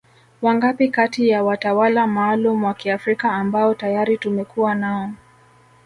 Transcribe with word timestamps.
Wangapi 0.41 0.89
kati 0.89 1.29
ya 1.29 1.43
watawala 1.43 2.07
maalum 2.07 2.63
wa 2.63 2.73
Kiafrika 2.73 3.31
ambao 3.31 3.73
tayari 3.75 4.17
tumekuwa 4.17 4.75
nao 4.75 5.09